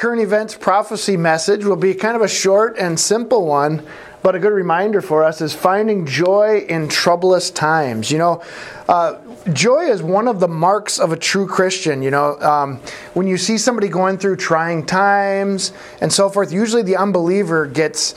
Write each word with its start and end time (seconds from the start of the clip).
current 0.00 0.22
events 0.22 0.54
prophecy 0.54 1.14
message 1.14 1.62
will 1.62 1.76
be 1.76 1.92
kind 1.92 2.16
of 2.16 2.22
a 2.22 2.28
short 2.28 2.74
and 2.78 2.98
simple 2.98 3.44
one, 3.44 3.86
but 4.22 4.34
a 4.34 4.38
good 4.38 4.54
reminder 4.54 5.02
for 5.02 5.22
us 5.22 5.42
is 5.42 5.52
finding 5.52 6.06
joy 6.06 6.64
in 6.70 6.88
troublous 6.88 7.50
times. 7.50 8.10
You 8.10 8.16
know, 8.16 8.42
uh, 8.88 9.18
joy 9.52 9.90
is 9.90 10.02
one 10.02 10.26
of 10.26 10.40
the 10.40 10.48
marks 10.48 10.98
of 10.98 11.12
a 11.12 11.18
true 11.18 11.46
Christian. 11.46 12.00
You 12.00 12.12
know, 12.12 12.40
um, 12.40 12.80
when 13.12 13.26
you 13.26 13.36
see 13.36 13.58
somebody 13.58 13.88
going 13.88 14.16
through 14.16 14.36
trying 14.36 14.86
times 14.86 15.74
and 16.00 16.10
so 16.10 16.30
forth, 16.30 16.50
usually 16.50 16.80
the 16.82 16.96
unbeliever 16.96 17.66
gets, 17.66 18.14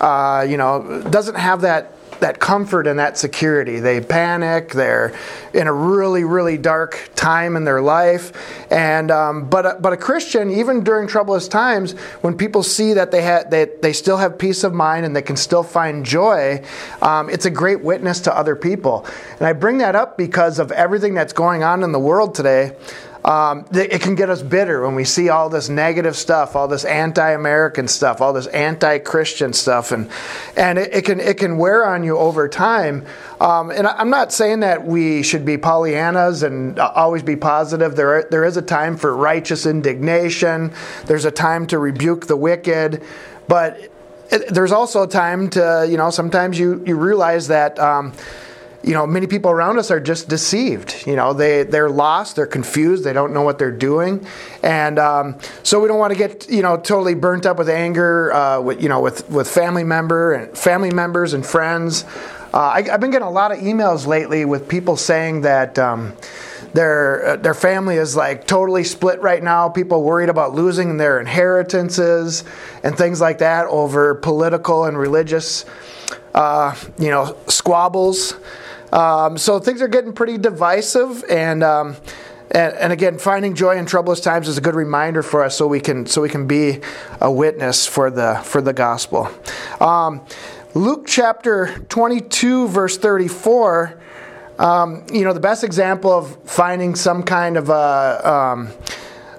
uh, 0.00 0.46
you 0.48 0.56
know, 0.56 1.02
doesn't 1.10 1.34
have 1.34 1.62
that 1.62 1.93
that 2.20 2.40
comfort 2.40 2.86
and 2.86 2.98
that 2.98 3.18
security. 3.18 3.80
They 3.80 4.00
panic. 4.00 4.70
They're 4.70 5.14
in 5.52 5.66
a 5.66 5.72
really, 5.72 6.24
really 6.24 6.58
dark 6.58 7.10
time 7.14 7.56
in 7.56 7.64
their 7.64 7.80
life. 7.80 8.32
And 8.70 9.10
um, 9.10 9.48
but 9.48 9.82
but 9.82 9.92
a 9.92 9.96
Christian, 9.96 10.50
even 10.50 10.84
during 10.84 11.08
troublous 11.08 11.48
times, 11.48 11.92
when 12.22 12.36
people 12.36 12.62
see 12.62 12.94
that 12.94 13.10
they 13.10 13.22
have 13.22 13.50
they, 13.50 13.66
they 13.82 13.92
still 13.92 14.16
have 14.16 14.38
peace 14.38 14.64
of 14.64 14.72
mind 14.72 15.06
and 15.06 15.14
they 15.14 15.22
can 15.22 15.36
still 15.36 15.62
find 15.62 16.04
joy, 16.04 16.62
um, 17.02 17.30
it's 17.30 17.46
a 17.46 17.50
great 17.50 17.82
witness 17.82 18.20
to 18.20 18.36
other 18.36 18.56
people. 18.56 19.06
And 19.38 19.46
I 19.46 19.52
bring 19.52 19.78
that 19.78 19.94
up 19.94 20.16
because 20.16 20.58
of 20.58 20.72
everything 20.72 21.14
that's 21.14 21.32
going 21.32 21.62
on 21.62 21.82
in 21.82 21.92
the 21.92 22.00
world 22.00 22.34
today 22.34 22.72
um, 23.24 23.64
it 23.72 24.02
can 24.02 24.14
get 24.14 24.28
us 24.28 24.42
bitter 24.42 24.82
when 24.82 24.94
we 24.94 25.04
see 25.04 25.30
all 25.30 25.48
this 25.48 25.70
negative 25.70 26.14
stuff, 26.14 26.54
all 26.54 26.68
this 26.68 26.84
anti-American 26.84 27.88
stuff, 27.88 28.20
all 28.20 28.34
this 28.34 28.46
anti-Christian 28.48 29.54
stuff, 29.54 29.92
and 29.92 30.10
and 30.58 30.78
it, 30.78 30.92
it 30.92 31.04
can 31.06 31.20
it 31.20 31.38
can 31.38 31.56
wear 31.56 31.86
on 31.86 32.04
you 32.04 32.18
over 32.18 32.50
time. 32.50 33.06
Um, 33.40 33.70
and 33.70 33.86
I'm 33.86 34.10
not 34.10 34.30
saying 34.30 34.60
that 34.60 34.84
we 34.84 35.22
should 35.22 35.46
be 35.46 35.56
Pollyannas 35.56 36.42
and 36.42 36.78
always 36.78 37.22
be 37.22 37.34
positive. 37.34 37.96
There 37.96 38.14
are, 38.14 38.28
there 38.30 38.44
is 38.44 38.58
a 38.58 38.62
time 38.62 38.98
for 38.98 39.16
righteous 39.16 39.64
indignation. 39.64 40.74
There's 41.06 41.24
a 41.24 41.30
time 41.30 41.66
to 41.68 41.78
rebuke 41.78 42.26
the 42.26 42.36
wicked, 42.36 43.02
but 43.48 43.90
it, 44.30 44.52
there's 44.52 44.72
also 44.72 45.04
a 45.04 45.08
time 45.08 45.48
to 45.50 45.86
you 45.88 45.96
know 45.96 46.10
sometimes 46.10 46.58
you 46.58 46.82
you 46.84 46.96
realize 46.96 47.48
that. 47.48 47.78
Um, 47.78 48.12
you 48.84 48.92
know, 48.92 49.06
many 49.06 49.26
people 49.26 49.50
around 49.50 49.78
us 49.78 49.90
are 49.90 50.00
just 50.00 50.28
deceived. 50.28 51.06
You 51.06 51.16
know, 51.16 51.32
they 51.32 51.62
they're 51.62 51.88
lost, 51.88 52.36
they're 52.36 52.46
confused, 52.46 53.02
they 53.04 53.14
don't 53.14 53.32
know 53.32 53.42
what 53.42 53.58
they're 53.58 53.70
doing, 53.70 54.26
and 54.62 54.98
um, 54.98 55.38
so 55.62 55.80
we 55.80 55.88
don't 55.88 55.98
want 55.98 56.12
to 56.12 56.18
get 56.18 56.48
you 56.50 56.62
know 56.62 56.76
totally 56.76 57.14
burnt 57.14 57.46
up 57.46 57.56
with 57.56 57.68
anger, 57.68 58.32
uh, 58.32 58.60
with 58.60 58.82
you 58.82 58.88
know 58.88 59.00
with 59.00 59.28
with 59.30 59.48
family 59.48 59.84
member 59.84 60.34
and 60.34 60.56
family 60.56 60.90
members 60.90 61.32
and 61.32 61.46
friends. 61.46 62.04
Uh, 62.52 62.58
I, 62.58 62.82
have 62.82 63.00
been 63.00 63.10
getting 63.10 63.26
a 63.26 63.30
lot 63.30 63.50
of 63.50 63.58
emails 63.58 64.06
lately 64.06 64.44
with 64.44 64.68
people 64.68 64.96
saying 64.96 65.40
that. 65.42 65.78
Um, 65.78 66.14
their 66.74 67.24
uh, 67.24 67.36
their 67.36 67.54
family 67.54 67.96
is 67.96 68.16
like 68.16 68.48
totally 68.48 68.82
split 68.82 69.22
right 69.22 69.40
now. 69.40 69.68
People 69.68 70.02
worried 70.02 70.28
about 70.28 70.54
losing 70.54 70.96
their 70.96 71.20
inheritances 71.20 72.42
and 72.82 72.98
things 72.98 73.20
like 73.20 73.38
that 73.38 73.66
over 73.68 74.16
political 74.16 74.84
and 74.84 74.98
religious, 74.98 75.64
uh, 76.34 76.74
you 76.98 77.10
know, 77.10 77.36
squabbles. 77.46 78.34
Um, 78.94 79.36
so 79.38 79.58
things 79.58 79.82
are 79.82 79.88
getting 79.88 80.12
pretty 80.12 80.38
divisive, 80.38 81.24
and, 81.28 81.64
um, 81.64 81.96
and, 82.52 82.74
and 82.74 82.92
again, 82.92 83.18
finding 83.18 83.56
joy 83.56 83.76
in 83.76 83.86
troublous 83.86 84.20
times 84.20 84.46
is 84.46 84.56
a 84.56 84.60
good 84.60 84.76
reminder 84.76 85.22
for 85.22 85.42
us, 85.42 85.56
so 85.56 85.66
we 85.66 85.80
can 85.80 86.06
so 86.06 86.22
we 86.22 86.28
can 86.28 86.46
be 86.46 86.80
a 87.20 87.28
witness 87.30 87.86
for 87.88 88.08
the 88.08 88.40
for 88.44 88.60
the 88.62 88.72
gospel. 88.72 89.28
Um, 89.80 90.24
Luke 90.74 91.06
chapter 91.08 91.76
twenty 91.88 92.20
two, 92.20 92.68
verse 92.68 92.96
thirty 92.96 93.26
four. 93.26 94.00
Um, 94.60 95.04
you 95.12 95.24
know, 95.24 95.32
the 95.32 95.40
best 95.40 95.64
example 95.64 96.12
of 96.12 96.36
finding 96.48 96.94
some 96.94 97.24
kind 97.24 97.56
of 97.56 97.70
a 97.70 98.30
um, 98.30 98.68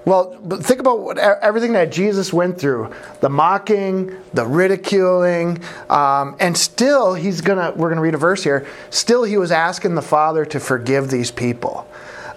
well, 0.05 0.37
think 0.59 0.79
about 0.79 0.99
what, 0.99 1.17
everything 1.17 1.73
that 1.73 1.91
Jesus 1.91 2.31
went 2.31 2.59
through 2.59 2.93
the 3.21 3.29
mocking, 3.29 4.15
the 4.33 4.45
ridiculing, 4.45 5.61
um, 5.89 6.35
and 6.39 6.55
still 6.55 7.15
he's 7.15 7.41
gonna, 7.41 7.73
we're 7.75 7.89
gonna 7.89 8.01
read 8.01 8.13
a 8.13 8.19
verse 8.19 8.43
here, 8.43 8.67
still 8.91 9.23
he 9.23 9.37
was 9.37 9.51
asking 9.51 9.95
the 9.95 10.01
Father 10.01 10.45
to 10.45 10.59
forgive 10.59 11.09
these 11.09 11.31
people. 11.31 11.87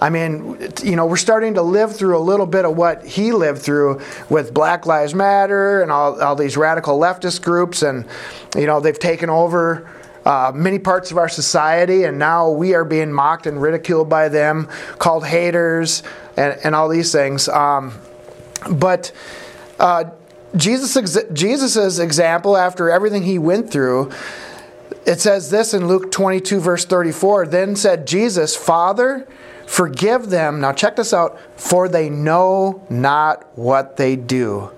I 0.00 0.10
mean, 0.10 0.70
you 0.82 0.94
know, 0.94 1.06
we're 1.06 1.16
starting 1.16 1.54
to 1.54 1.62
live 1.62 1.97
through 1.97 2.16
a 2.16 2.20
little 2.20 2.47
bit 2.47 2.65
of 2.65 2.76
what 2.76 3.04
he 3.04 3.32
lived 3.32 3.60
through 3.60 4.00
with 4.31 4.54
Black 4.54 4.87
Lives 4.87 5.12
Matter 5.12 5.82
and 5.82 5.91
all, 5.91 6.22
all 6.22 6.37
these 6.37 6.56
radical 6.56 6.98
leftist 6.98 7.42
groups, 7.42 7.82
and, 7.82 8.04
you 8.56 8.66
know, 8.66 8.81
they've 8.81 8.98
taken 8.98 9.28
over. 9.28 9.91
Uh, 10.28 10.53
many 10.55 10.78
parts 10.78 11.11
of 11.11 11.16
our 11.16 11.27
society, 11.27 12.05
and 12.05 12.19
now 12.19 12.50
we 12.50 12.75
are 12.75 12.84
being 12.84 13.11
mocked 13.11 13.47
and 13.47 13.62
ridiculed 13.62 14.11
by 14.11 14.28
them, 14.28 14.69
called 14.99 15.27
haters, 15.27 16.03
and, 16.37 16.59
and 16.62 16.75
all 16.75 16.87
these 16.87 17.11
things. 17.11 17.49
Um, 17.49 17.94
but 18.71 19.11
uh, 19.81 20.05
Jesus' 20.55 21.16
Jesus's 21.33 21.99
example, 21.99 22.59
after 22.59 22.91
everything 22.91 23.22
he 23.22 23.39
went 23.39 23.71
through, 23.72 24.12
it 25.06 25.19
says 25.19 25.49
this 25.49 25.72
in 25.72 25.89
Luke 25.89 26.12
22, 26.12 26.60
verse 26.60 26.84
34 26.84 27.47
Then 27.47 27.75
said 27.75 28.06
Jesus, 28.06 28.55
Father, 28.55 29.27
forgive 29.66 30.28
them. 30.28 30.60
Now 30.60 30.75
check 30.75 30.97
this 30.97 31.15
out, 31.15 31.41
for 31.59 31.89
they 31.89 32.10
know 32.10 32.87
not 32.91 33.47
what 33.56 33.97
they 33.97 34.15
do. 34.15 34.72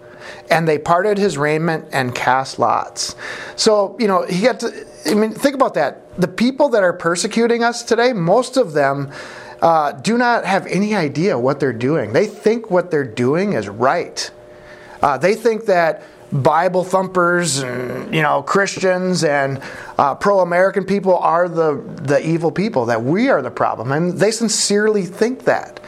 And 0.50 0.66
they 0.66 0.78
parted 0.78 1.18
his 1.18 1.38
raiment 1.38 1.86
and 1.92 2.14
cast 2.14 2.58
lots. 2.58 3.16
So, 3.56 3.96
you 3.98 4.08
know, 4.08 4.22
he 4.26 4.42
got 4.42 4.60
to, 4.60 4.86
I 5.06 5.14
mean, 5.14 5.32
think 5.32 5.54
about 5.54 5.74
that. 5.74 6.20
The 6.20 6.28
people 6.28 6.68
that 6.70 6.82
are 6.82 6.92
persecuting 6.92 7.62
us 7.62 7.82
today, 7.82 8.12
most 8.12 8.56
of 8.56 8.72
them 8.72 9.12
uh, 9.62 9.92
do 9.92 10.16
not 10.18 10.44
have 10.44 10.66
any 10.66 10.94
idea 10.94 11.38
what 11.38 11.60
they're 11.60 11.72
doing. 11.72 12.12
They 12.12 12.26
think 12.26 12.70
what 12.70 12.90
they're 12.90 13.04
doing 13.04 13.52
is 13.52 13.68
right. 13.68 14.30
Uh, 15.02 15.18
they 15.18 15.34
think 15.34 15.66
that 15.66 16.02
Bible 16.32 16.84
thumpers 16.84 17.58
and 17.58 18.14
you 18.14 18.22
know 18.22 18.42
Christians 18.42 19.24
and 19.24 19.60
uh, 19.98 20.14
pro-American 20.14 20.84
people 20.84 21.18
are 21.18 21.48
the 21.48 21.82
the 22.02 22.24
evil 22.24 22.52
people. 22.52 22.86
That 22.86 23.02
we 23.02 23.28
are 23.28 23.42
the 23.42 23.50
problem, 23.50 23.90
and 23.90 24.16
they 24.16 24.30
sincerely 24.30 25.04
think 25.04 25.44
that 25.44 25.80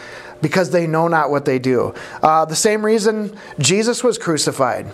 because 0.42 0.70
they 0.70 0.86
know 0.86 1.08
not 1.08 1.30
what 1.30 1.44
they 1.46 1.58
do. 1.58 1.94
Uh, 2.22 2.44
the 2.44 2.56
same 2.56 2.84
reason 2.84 3.34
Jesus 3.58 4.04
was 4.04 4.18
crucified. 4.18 4.92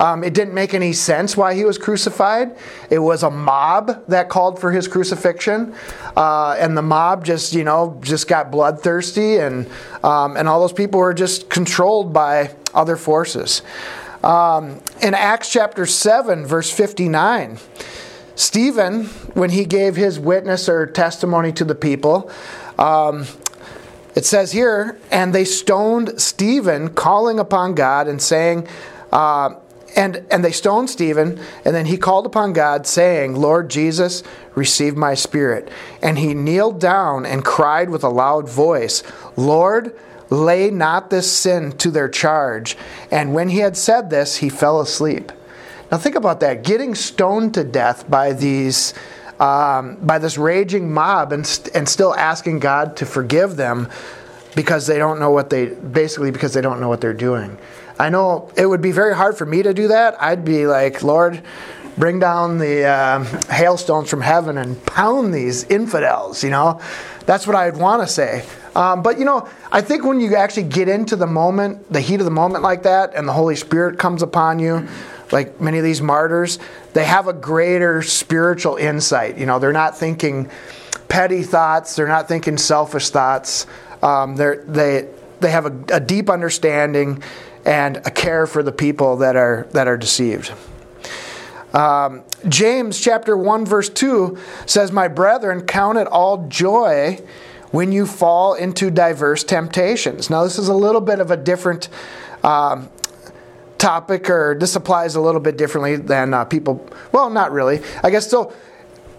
Um, 0.00 0.24
it 0.24 0.34
didn't 0.34 0.54
make 0.54 0.74
any 0.74 0.92
sense 0.92 1.36
why 1.36 1.54
he 1.54 1.64
was 1.64 1.78
crucified. 1.78 2.56
It 2.90 2.98
was 2.98 3.22
a 3.22 3.30
mob 3.30 4.06
that 4.08 4.28
called 4.28 4.58
for 4.58 4.72
his 4.72 4.88
crucifixion, 4.88 5.72
uh, 6.16 6.56
and 6.58 6.76
the 6.76 6.82
mob 6.82 7.24
just, 7.24 7.52
you 7.52 7.62
know, 7.62 7.98
just 8.02 8.26
got 8.26 8.50
bloodthirsty, 8.50 9.36
and 9.36 9.70
um, 10.02 10.36
and 10.36 10.48
all 10.48 10.60
those 10.60 10.72
people 10.72 10.98
were 10.98 11.14
just 11.14 11.48
controlled 11.48 12.12
by 12.12 12.54
other 12.74 12.96
forces. 12.96 13.62
Um, 14.24 14.80
in 15.00 15.14
Acts 15.14 15.52
chapter 15.52 15.86
seven, 15.86 16.44
verse 16.44 16.70
fifty-nine, 16.72 17.58
Stephen, 18.34 19.04
when 19.34 19.50
he 19.50 19.64
gave 19.64 19.94
his 19.94 20.18
witness 20.18 20.68
or 20.68 20.86
testimony 20.86 21.52
to 21.52 21.64
the 21.64 21.76
people. 21.76 22.32
Um, 22.80 23.26
it 24.14 24.24
says 24.24 24.52
here, 24.52 24.98
and 25.10 25.34
they 25.34 25.44
stoned 25.44 26.20
Stephen, 26.20 26.90
calling 26.90 27.38
upon 27.38 27.74
God 27.74 28.06
and 28.06 28.22
saying, 28.22 28.68
uh, 29.12 29.54
and, 29.96 30.24
and 30.30 30.44
they 30.44 30.52
stoned 30.52 30.90
Stephen, 30.90 31.40
and 31.64 31.74
then 31.74 31.86
he 31.86 31.96
called 31.96 32.26
upon 32.26 32.52
God, 32.52 32.86
saying, 32.86 33.36
Lord 33.36 33.70
Jesus, 33.70 34.22
receive 34.54 34.96
my 34.96 35.14
spirit. 35.14 35.70
And 36.02 36.18
he 36.18 36.34
kneeled 36.34 36.80
down 36.80 37.26
and 37.26 37.44
cried 37.44 37.90
with 37.90 38.02
a 38.02 38.08
loud 38.08 38.48
voice, 38.48 39.02
Lord, 39.36 39.96
lay 40.30 40.70
not 40.70 41.10
this 41.10 41.30
sin 41.30 41.72
to 41.78 41.90
their 41.90 42.08
charge. 42.08 42.76
And 43.10 43.34
when 43.34 43.48
he 43.48 43.58
had 43.58 43.76
said 43.76 44.10
this, 44.10 44.36
he 44.36 44.48
fell 44.48 44.80
asleep. 44.80 45.30
Now 45.90 45.98
think 45.98 46.16
about 46.16 46.40
that 46.40 46.64
getting 46.64 46.94
stoned 46.94 47.54
to 47.54 47.64
death 47.64 48.08
by 48.10 48.32
these. 48.32 48.94
Um, 49.40 49.96
by 49.96 50.18
this 50.18 50.38
raging 50.38 50.92
mob 50.92 51.32
and, 51.32 51.44
st- 51.44 51.74
and 51.74 51.88
still 51.88 52.14
asking 52.14 52.60
God 52.60 52.96
to 52.98 53.06
forgive 53.06 53.56
them 53.56 53.88
because 54.54 54.86
they 54.86 54.96
don't 54.98 55.18
know 55.18 55.30
what 55.30 55.50
they 55.50 55.66
basically 55.66 56.30
because 56.30 56.54
they 56.54 56.60
don't 56.60 56.80
know 56.80 56.88
what 56.88 57.00
they're 57.00 57.12
doing. 57.12 57.58
I 57.98 58.10
know 58.10 58.50
it 58.56 58.66
would 58.66 58.80
be 58.80 58.92
very 58.92 59.14
hard 59.14 59.36
for 59.36 59.46
me 59.46 59.62
to 59.62 59.74
do 59.74 59.88
that. 59.88 60.20
I'd 60.22 60.44
be 60.44 60.66
like, 60.66 61.02
Lord, 61.02 61.42
bring 61.96 62.18
down 62.18 62.58
the 62.58 62.84
uh, 62.84 63.24
hailstones 63.50 64.10
from 64.10 64.20
heaven 64.20 64.58
and 64.58 64.84
pound 64.86 65.32
these 65.32 65.64
infidels, 65.64 66.42
you 66.42 66.50
know? 66.50 66.80
That's 67.26 67.46
what 67.46 67.56
I'd 67.56 67.76
want 67.76 68.02
to 68.02 68.08
say. 68.08 68.44
Um, 68.74 69.02
but, 69.02 69.18
you 69.18 69.24
know, 69.24 69.48
I 69.70 69.80
think 69.80 70.04
when 70.04 70.20
you 70.20 70.34
actually 70.34 70.64
get 70.64 70.88
into 70.88 71.16
the 71.16 71.26
moment, 71.26 71.92
the 71.92 72.00
heat 72.00 72.20
of 72.20 72.24
the 72.24 72.30
moment 72.32 72.64
like 72.64 72.82
that, 72.82 73.14
and 73.14 73.28
the 73.28 73.32
Holy 73.32 73.54
Spirit 73.56 73.98
comes 73.98 74.22
upon 74.22 74.58
you, 74.58 74.88
like 75.34 75.60
many 75.60 75.76
of 75.76 75.84
these 75.84 76.00
martyrs, 76.00 76.58
they 76.94 77.04
have 77.04 77.26
a 77.26 77.32
greater 77.32 78.00
spiritual 78.00 78.76
insight. 78.76 79.36
You 79.36 79.44
know, 79.44 79.58
they're 79.58 79.72
not 79.72 79.98
thinking 79.98 80.48
petty 81.08 81.42
thoughts, 81.42 81.96
they're 81.96 82.08
not 82.08 82.28
thinking 82.28 82.56
selfish 82.56 83.10
thoughts. 83.10 83.66
Um, 84.02 84.36
they 84.36 85.08
they 85.40 85.50
have 85.50 85.66
a, 85.66 85.96
a 85.96 86.00
deep 86.00 86.30
understanding 86.30 87.22
and 87.66 87.98
a 87.98 88.10
care 88.10 88.46
for 88.46 88.62
the 88.62 88.72
people 88.72 89.16
that 89.18 89.36
are 89.36 89.66
that 89.72 89.88
are 89.88 89.96
deceived. 89.96 90.52
Um, 91.74 92.22
James 92.48 93.00
chapter 93.00 93.36
1 93.36 93.66
verse 93.66 93.88
2 93.90 94.38
says, 94.64 94.92
My 94.92 95.08
brethren, 95.08 95.62
count 95.62 95.98
it 95.98 96.06
all 96.06 96.46
joy 96.46 97.20
when 97.72 97.90
you 97.90 98.06
fall 98.06 98.54
into 98.54 98.92
diverse 98.92 99.42
temptations. 99.42 100.30
Now, 100.30 100.44
this 100.44 100.56
is 100.56 100.68
a 100.68 100.74
little 100.74 101.00
bit 101.00 101.18
of 101.18 101.32
a 101.32 101.36
different 101.36 101.88
um, 102.44 102.88
topic, 103.84 104.30
or 104.30 104.56
this 104.58 104.76
applies 104.76 105.14
a 105.14 105.20
little 105.20 105.42
bit 105.42 105.58
differently 105.58 105.96
than 105.96 106.32
uh, 106.32 106.46
people. 106.46 106.88
Well, 107.12 107.28
not 107.28 107.52
really. 107.52 107.82
I 108.02 108.08
guess 108.08 108.26
still 108.26 108.54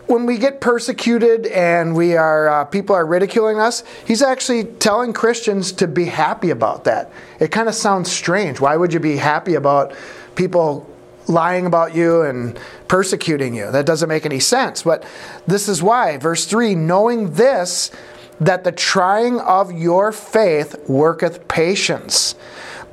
when 0.08 0.26
we 0.26 0.40
get 0.40 0.60
persecuted 0.60 1.46
and 1.46 1.96
we 1.96 2.16
are 2.16 2.50
uh, 2.50 2.66
people 2.66 2.96
are 2.96 3.06
ridiculing 3.06 3.60
us, 3.60 3.84
he's 4.08 4.24
actually 4.24 4.64
telling 4.64 5.14
Christians 5.14 5.72
to 5.74 5.88
be 5.88 6.06
happy 6.06 6.50
about 6.50 6.86
that. 6.86 7.12
It 7.40 7.52
kind 7.52 7.70
of 7.70 7.76
sounds 7.76 8.12
strange. 8.12 8.60
Why 8.60 8.76
would 8.76 8.92
you 8.92 9.00
be 9.00 9.18
happy 9.18 9.54
about 9.54 9.94
people 10.34 10.90
lying 11.28 11.68
about 11.68 11.96
you 11.96 12.24
and 12.24 12.60
persecuting 12.88 13.54
you? 13.54 13.70
That 13.70 13.86
doesn't 13.86 14.10
make 14.10 14.26
any 14.26 14.40
sense. 14.40 14.82
But 14.82 15.06
this 15.46 15.70
is 15.70 15.84
why, 15.84 16.18
verse 16.18 16.46
3, 16.46 16.74
knowing 16.74 17.34
this 17.34 17.92
that 18.40 18.64
the 18.64 18.72
trying 18.72 19.40
of 19.40 19.72
your 19.72 20.12
faith 20.12 20.76
worketh 20.90 21.48
patience. 21.48 22.34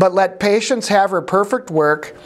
But 0.03 0.15
let 0.15 0.41
patience 0.41 0.89
have 0.89 1.11
her 1.11 1.23
perfect 1.23 1.71
work, 1.71 2.17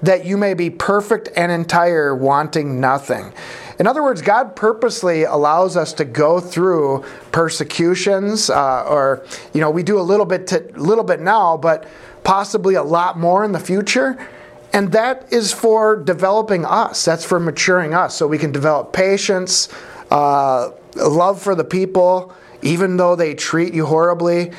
that 0.00 0.24
you 0.24 0.36
may 0.36 0.54
be 0.54 0.70
perfect 0.70 1.28
and 1.34 1.50
entire, 1.50 2.14
wanting 2.14 2.80
nothing. 2.80 3.32
In 3.80 3.88
other 3.88 4.00
words, 4.00 4.22
God 4.22 4.54
purposely 4.54 5.24
allows 5.24 5.76
us 5.76 5.92
to 5.94 6.04
go 6.04 6.38
through 6.38 7.04
persecutions, 7.32 8.48
uh, 8.48 8.84
or 8.84 9.26
you 9.52 9.60
know, 9.60 9.70
we 9.72 9.82
do 9.82 9.98
a 9.98 10.06
little 10.06 10.24
bit, 10.24 10.46
to, 10.46 10.70
little 10.76 11.02
bit 11.02 11.18
now, 11.18 11.56
but 11.56 11.88
possibly 12.22 12.76
a 12.76 12.84
lot 12.84 13.18
more 13.18 13.44
in 13.44 13.50
the 13.50 13.58
future. 13.58 14.24
And 14.72 14.92
that 14.92 15.32
is 15.32 15.52
for 15.52 15.96
developing 15.96 16.64
us. 16.64 17.04
That's 17.04 17.24
for 17.24 17.40
maturing 17.40 17.92
us, 17.92 18.14
so 18.14 18.28
we 18.28 18.38
can 18.38 18.52
develop 18.52 18.92
patience, 18.92 19.68
uh, 20.12 20.70
love 20.94 21.42
for 21.42 21.56
the 21.56 21.64
people, 21.64 22.32
even 22.62 22.96
though 22.96 23.16
they 23.16 23.34
treat 23.34 23.74
you 23.74 23.84
horribly, 23.84 24.52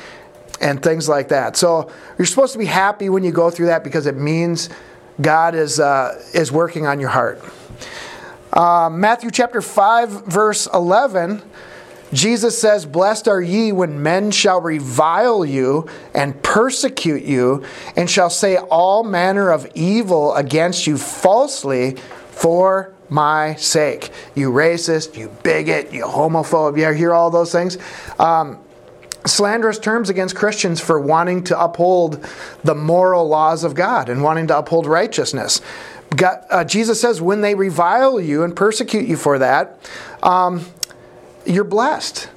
and 0.60 0.82
things 0.82 1.08
like 1.08 1.28
that. 1.28 1.56
So 1.56 1.90
you're 2.18 2.26
supposed 2.26 2.52
to 2.52 2.58
be 2.58 2.66
happy 2.66 3.08
when 3.08 3.24
you 3.24 3.32
go 3.32 3.50
through 3.50 3.66
that 3.66 3.84
because 3.84 4.06
it 4.06 4.16
means 4.16 4.68
God 5.20 5.54
is 5.54 5.80
uh, 5.80 6.22
is 6.34 6.52
working 6.52 6.86
on 6.86 7.00
your 7.00 7.10
heart. 7.10 7.42
Uh, 8.52 8.88
Matthew 8.90 9.30
chapter 9.30 9.60
5, 9.60 10.26
verse 10.26 10.66
11, 10.72 11.42
Jesus 12.12 12.58
says, 12.58 12.86
Blessed 12.86 13.28
are 13.28 13.42
ye 13.42 13.72
when 13.72 14.02
men 14.02 14.30
shall 14.30 14.60
revile 14.60 15.44
you 15.44 15.86
and 16.14 16.42
persecute 16.42 17.22
you, 17.22 17.64
and 17.94 18.08
shall 18.08 18.30
say 18.30 18.56
all 18.56 19.04
manner 19.04 19.50
of 19.50 19.70
evil 19.74 20.34
against 20.34 20.86
you 20.86 20.96
falsely 20.96 21.96
for 22.30 22.94
my 23.10 23.54
sake. 23.56 24.10
You 24.34 24.50
racist, 24.50 25.16
you 25.16 25.28
bigot, 25.42 25.92
you 25.92 26.04
homophobe, 26.04 26.78
you 26.78 26.90
hear 26.94 27.12
all 27.12 27.30
those 27.30 27.52
things? 27.52 27.76
Um, 28.18 28.58
slanderous 29.26 29.78
terms 29.78 30.10
against 30.10 30.36
Christians 30.36 30.80
for 30.80 31.00
wanting 31.00 31.44
to 31.44 31.60
uphold 31.60 32.24
the 32.64 32.74
moral 32.74 33.28
laws 33.28 33.64
of 33.64 33.74
God 33.74 34.08
and 34.08 34.22
wanting 34.22 34.46
to 34.48 34.58
uphold 34.58 34.86
righteousness. 34.86 35.60
God, 36.16 36.44
uh, 36.50 36.64
Jesus 36.64 37.00
says, 37.00 37.20
when 37.20 37.40
they 37.40 37.54
revile 37.54 38.20
you 38.20 38.42
and 38.42 38.56
persecute 38.56 39.06
you 39.06 39.16
for 39.16 39.38
that, 39.38 39.78
um, 40.22 40.64
you're 41.44 41.64
blessed 41.64 42.28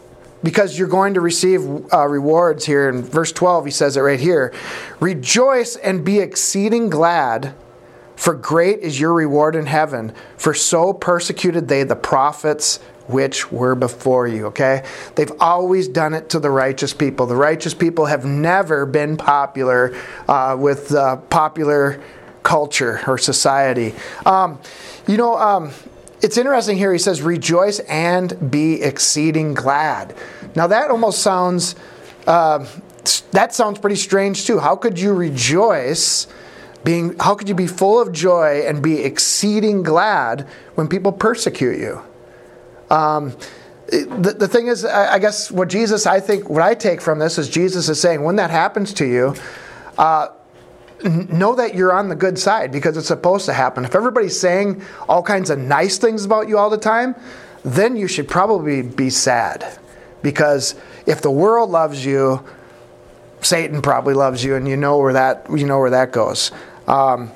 because 0.44 0.78
you're 0.78 0.88
going 0.88 1.14
to 1.14 1.22
receive 1.22 1.62
uh, 1.94 2.08
rewards 2.08 2.66
here. 2.66 2.90
In 2.90 3.04
verse 3.04 3.32
12, 3.32 3.66
he 3.66 3.72
says 3.72 3.98
it 3.98 4.02
right 4.02 4.20
here 4.20 4.54
Rejoice 5.00 5.76
and 5.76 6.04
be 6.04 6.20
exceeding 6.20 6.90
glad, 6.90 7.54
for 8.16 8.34
great 8.34 8.80
is 8.80 9.00
your 9.00 9.14
reward 9.14 9.56
in 9.56 9.66
heaven, 9.66 10.14
for 10.38 10.54
so 10.54 10.94
persecuted 10.94 11.68
they 11.68 11.84
the 11.84 11.96
prophets 11.96 12.80
which 13.08 13.52
were 13.52 13.76
before 13.76 14.28
you. 14.28 14.48
Okay? 14.48 14.84
They've 15.16 15.32
always 15.40 15.88
done 15.88 16.14
it 16.14 16.30
to 16.30 16.40
the 16.40 16.50
righteous 16.50 16.94
people. 16.94 17.26
The 17.26 17.36
righteous 17.36 17.74
people 17.74 18.06
have 18.06 18.26
never 18.26 18.86
been 18.86 19.18
popular 19.18 19.96
uh, 20.28 20.56
with 20.60 20.94
uh, 20.94 21.18
popular 21.18 22.02
culture 22.44 23.02
or 23.08 23.18
society. 23.18 23.94
Um, 24.26 24.60
you 25.08 25.18
know, 25.18 25.38
um, 25.38 25.72
it's 26.22 26.38
interesting 26.38 26.78
here. 26.78 26.94
He 26.94 27.00
says, 27.00 27.22
"Rejoice 27.22 27.80
and 27.80 28.52
be 28.52 28.82
exceeding 28.82 29.54
glad." 29.54 30.16
Now 30.56 30.68
that 30.68 30.92
almost 30.92 31.22
sounds 31.22 31.76
uh, 32.28 32.66
that 33.32 33.54
sounds 33.54 33.80
pretty 33.80 33.96
strange 33.96 34.46
too. 34.46 34.60
How 34.60 34.76
could 34.76 35.00
you 35.00 35.14
rejoice? 35.14 36.28
Being, 36.84 37.18
how 37.20 37.36
could 37.36 37.48
you 37.48 37.56
be 37.56 37.68
full 37.68 38.02
of 38.02 38.12
joy 38.12 38.64
and 38.66 38.82
be 38.82 39.04
exceeding 39.04 39.84
glad 39.84 40.48
when 40.76 40.88
people 40.88 41.12
persecute 41.12 41.80
you? 41.80 42.02
Um, 42.90 43.38
the, 43.88 44.36
the 44.38 44.48
thing 44.48 44.68
is, 44.68 44.86
I, 44.86 45.14
I, 45.14 45.20
guess 45.20 45.52
what 45.52 45.70
Jesus, 45.70 46.06
I 46.08 46.20
think, 46.20 46.50
what 46.50 46.62
I 46.62 46.74
take 46.74 47.02
from 47.02 47.20
this 47.20 47.38
is 47.38 47.50
Jesus 47.50 47.90
is 47.90 48.00
saying, 48.00 48.24
when 48.24 48.38
that 48.38 48.50
happens 48.50 48.94
to 48.96 49.06
you, 49.06 49.36
uh, 49.98 50.30
know 51.04 51.56
that 51.56 51.76
you're 51.76 51.94
on 51.94 52.10
the 52.10 52.16
good 52.16 52.38
side 52.38 52.72
because 52.72 52.98
it's 52.98 53.08
supposed 53.08 53.46
to 53.46 53.54
happen. 53.54 53.86
If 53.86 53.96
everybody's 53.96 54.40
saying 54.40 54.82
all 55.10 55.24
kinds 55.24 55.50
of 55.50 55.60
nice 55.60 55.98
things 55.98 56.26
about 56.26 56.48
you 56.48 56.58
all 56.58 56.70
the 56.70 56.78
time, 56.78 57.16
then 57.64 57.96
you 57.96 58.08
should 58.08 58.28
probably 58.28 58.82
be 58.82 59.10
sad. 59.10 59.78
Because 60.22 60.76
if 61.06 61.22
the 61.22 61.32
world 61.32 61.70
loves 61.70 62.06
you, 62.06 62.46
Satan 63.42 63.82
probably 63.82 64.14
loves 64.14 64.44
you, 64.44 64.56
and 64.56 64.68
you 64.68 64.78
know 64.78 65.00
where 65.00 65.14
that 65.14 65.48
you 65.50 65.66
know 65.66 65.80
where 65.80 65.90
that 65.90 66.12
goes. 66.12 66.52
Um, 66.92 67.32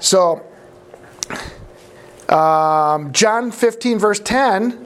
so, 0.00 0.42
um, 2.28 3.12
John 3.12 3.52
15 3.52 3.98
verse 3.98 4.18
10, 4.18 4.84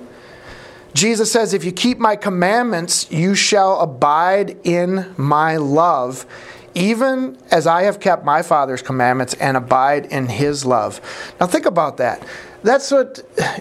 Jesus 0.93 1.31
says, 1.31 1.55
"If 1.55 1.65
you 1.65 1.71
keep 1.71 1.99
my 1.99 2.17
commandments, 2.17 3.11
you 3.11 3.35
shall 3.35 3.81
abide 3.81 4.59
in 4.65 5.15
my 5.17 5.57
love." 5.57 6.27
even 6.75 7.37
as 7.51 7.67
I 7.67 7.85
have 7.85 7.99
kept 7.99 8.25
my 8.25 8.43
Father's 8.43 8.83
commandments 8.83 9.35
and 9.41 9.57
abide 9.57 10.07
in 10.07 10.29
his 10.29 10.65
love. 10.65 11.01
Now, 11.41 11.47
think 11.47 11.67
about 11.67 11.97
that. 11.97 12.23
That's 12.63 12.93
what, 12.93 13.21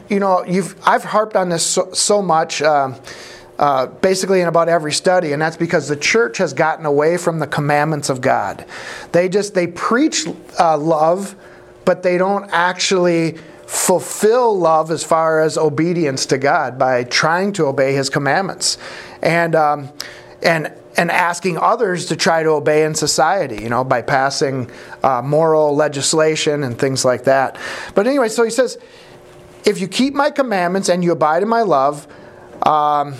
you 0.09 0.19
know, 0.19 0.45
you've, 0.45 0.75
I've 0.85 1.03
harped 1.03 1.35
on 1.35 1.49
this 1.49 1.65
so, 1.65 1.91
so 1.93 2.21
much. 2.21 2.61
Uh, 2.61 2.93
uh, 3.59 3.87
basically 3.87 4.41
in 4.41 4.47
about 4.47 4.69
every 4.69 4.91
study 4.91 5.33
and 5.33 5.41
that's 5.41 5.57
because 5.57 5.87
the 5.87 5.95
church 5.95 6.37
has 6.37 6.53
gotten 6.53 6.85
away 6.85 7.17
from 7.17 7.39
the 7.39 7.47
commandments 7.47 8.09
of 8.09 8.21
god 8.21 8.65
they 9.11 9.27
just 9.27 9.53
they 9.53 9.67
preach 9.67 10.27
uh, 10.59 10.77
love 10.77 11.35
but 11.85 12.03
they 12.03 12.17
don't 12.17 12.49
actually 12.51 13.37
fulfill 13.65 14.57
love 14.57 14.91
as 14.91 15.03
far 15.03 15.41
as 15.41 15.57
obedience 15.57 16.25
to 16.25 16.37
god 16.37 16.77
by 16.77 17.03
trying 17.03 17.51
to 17.51 17.65
obey 17.65 17.93
his 17.93 18.09
commandments 18.09 18.77
and 19.21 19.55
um, 19.55 19.89
and 20.41 20.71
and 20.97 21.11
asking 21.11 21.59
others 21.59 22.07
to 22.07 22.15
try 22.15 22.41
to 22.41 22.49
obey 22.49 22.83
in 22.83 22.95
society, 22.95 23.61
you 23.61 23.69
know, 23.69 23.83
by 23.83 24.01
passing 24.01 24.69
uh, 25.03 25.21
moral 25.21 25.75
legislation 25.75 26.63
and 26.63 26.77
things 26.77 27.05
like 27.05 27.25
that. 27.25 27.55
But 27.93 28.07
anyway, 28.07 28.29
so 28.29 28.43
he 28.43 28.49
says, 28.49 28.79
if 29.63 29.79
you 29.79 29.87
keep 29.87 30.15
my 30.15 30.31
commandments 30.31 30.89
and 30.89 31.03
you 31.03 31.11
abide 31.11 31.43
in 31.43 31.49
my 31.49 31.61
love, 31.61 32.07
um, 32.63 33.13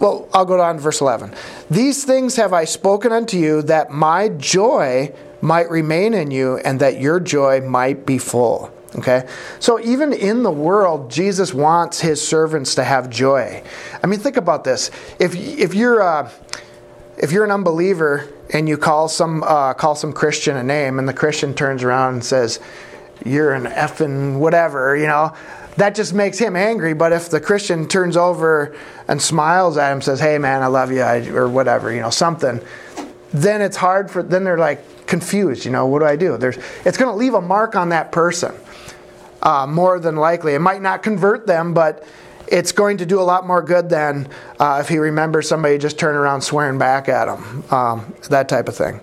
well, 0.00 0.28
I'll 0.34 0.44
go 0.44 0.56
down 0.56 0.76
to 0.76 0.80
verse 0.80 1.00
11. 1.00 1.32
These 1.70 2.04
things 2.04 2.36
have 2.36 2.52
I 2.52 2.64
spoken 2.64 3.12
unto 3.12 3.36
you 3.36 3.62
that 3.62 3.90
my 3.90 4.28
joy 4.28 5.14
might 5.40 5.70
remain 5.70 6.14
in 6.14 6.30
you 6.30 6.58
and 6.58 6.80
that 6.80 7.00
your 7.00 7.20
joy 7.20 7.60
might 7.60 8.04
be 8.04 8.18
full. 8.18 8.72
Okay? 8.96 9.26
So 9.58 9.80
even 9.80 10.12
in 10.12 10.42
the 10.42 10.50
world, 10.50 11.10
Jesus 11.10 11.54
wants 11.54 12.00
his 12.00 12.26
servants 12.26 12.74
to 12.74 12.84
have 12.84 13.08
joy. 13.08 13.62
I 14.02 14.06
mean, 14.06 14.20
think 14.20 14.36
about 14.36 14.64
this. 14.64 14.90
If, 15.18 15.34
if, 15.34 15.74
you're, 15.74 16.02
uh, 16.02 16.30
if 17.16 17.32
you're 17.32 17.44
an 17.44 17.50
unbeliever 17.50 18.28
and 18.52 18.68
you 18.68 18.76
call 18.76 19.08
some, 19.08 19.42
uh, 19.44 19.74
call 19.74 19.94
some 19.94 20.12
Christian 20.12 20.56
a 20.56 20.62
name 20.62 20.98
and 20.98 21.08
the 21.08 21.14
Christian 21.14 21.54
turns 21.54 21.82
around 21.82 22.14
and 22.14 22.24
says, 22.24 22.60
You're 23.24 23.54
an 23.54 23.64
effing 23.64 24.38
whatever, 24.38 24.96
you 24.96 25.06
know, 25.06 25.32
that 25.76 25.94
just 25.94 26.12
makes 26.14 26.38
him 26.38 26.56
angry. 26.56 26.94
But 26.94 27.12
if 27.12 27.30
the 27.30 27.40
Christian 27.40 27.88
turns 27.88 28.16
over 28.16 28.76
and 29.08 29.20
smiles 29.20 29.76
at 29.76 29.92
him, 29.92 30.02
says, 30.02 30.20
Hey 30.20 30.38
man, 30.38 30.62
I 30.62 30.66
love 30.66 30.92
you, 30.92 31.02
or 31.36 31.48
whatever, 31.48 31.92
you 31.92 32.00
know, 32.00 32.10
something, 32.10 32.60
then 33.32 33.62
it's 33.62 33.76
hard 33.76 34.10
for, 34.10 34.22
then 34.22 34.44
they're 34.44 34.58
like 34.58 35.06
confused, 35.06 35.64
you 35.64 35.70
know, 35.70 35.86
what 35.86 36.00
do 36.00 36.06
I 36.06 36.16
do? 36.16 36.36
There's, 36.36 36.58
it's 36.84 36.96
going 36.96 37.10
to 37.10 37.16
leave 37.16 37.34
a 37.34 37.40
mark 37.40 37.76
on 37.76 37.90
that 37.90 38.12
person 38.12 38.54
uh, 39.42 39.66
more 39.66 39.98
than 39.98 40.16
likely. 40.16 40.54
It 40.54 40.60
might 40.60 40.82
not 40.82 41.02
convert 41.02 41.46
them, 41.46 41.74
but 41.74 42.06
it's 42.48 42.72
going 42.72 42.98
to 42.98 43.06
do 43.06 43.20
a 43.20 43.22
lot 43.22 43.46
more 43.46 43.62
good 43.62 43.88
than 43.88 44.28
uh, 44.58 44.78
if 44.80 44.88
he 44.88 44.98
remembers 44.98 45.48
somebody 45.48 45.78
just 45.78 45.98
turn 45.98 46.14
around 46.14 46.42
swearing 46.42 46.78
back 46.78 47.08
at 47.08 47.28
him, 47.28 47.64
um, 47.70 48.14
that 48.28 48.48
type 48.48 48.68
of 48.68 48.76
thing. 48.76 49.00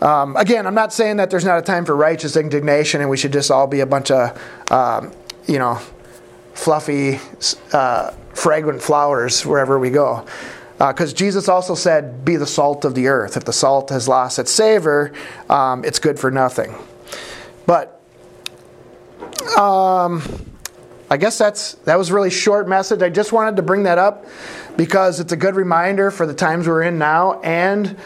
Um, 0.00 0.34
again, 0.36 0.66
I'm 0.66 0.74
not 0.74 0.92
saying 0.92 1.18
that 1.18 1.30
there's 1.30 1.44
not 1.44 1.58
a 1.58 1.62
time 1.62 1.84
for 1.84 1.94
righteous 1.94 2.36
indignation 2.36 3.00
and 3.00 3.10
we 3.10 3.16
should 3.16 3.32
just 3.32 3.50
all 3.50 3.66
be 3.66 3.80
a 3.80 3.86
bunch 3.86 4.10
of, 4.10 4.40
um, 4.70 5.12
you 5.46 5.58
know, 5.58 5.80
fluffy, 6.54 7.18
uh, 7.72 8.12
fragrant 8.34 8.82
flowers 8.82 9.44
wherever 9.44 9.78
we 9.78 9.90
go. 9.90 10.26
Because 10.78 11.12
uh, 11.12 11.16
Jesus 11.16 11.48
also 11.48 11.74
said, 11.74 12.24
Be 12.24 12.36
the 12.36 12.46
salt 12.46 12.84
of 12.84 12.94
the 12.94 13.08
earth. 13.08 13.36
If 13.36 13.44
the 13.44 13.52
salt 13.52 13.90
has 13.90 14.08
lost 14.08 14.38
its 14.38 14.50
savor, 14.50 15.12
um, 15.48 15.84
it's 15.84 15.98
good 15.98 16.18
for 16.18 16.30
nothing. 16.30 16.74
But 17.66 18.00
um, 19.58 20.22
I 21.10 21.16
guess 21.16 21.36
that's 21.36 21.74
that 21.84 21.98
was 21.98 22.12
really 22.12 22.30
short 22.30 22.68
message. 22.68 23.02
I 23.02 23.10
just 23.10 23.32
wanted 23.32 23.56
to 23.56 23.62
bring 23.62 23.82
that 23.82 23.98
up 23.98 24.26
because 24.76 25.20
it's 25.20 25.32
a 25.32 25.36
good 25.36 25.54
reminder 25.54 26.10
for 26.10 26.24
the 26.24 26.34
times 26.34 26.66
we're 26.66 26.82
in 26.82 26.98
now 26.98 27.40
and 27.40 27.96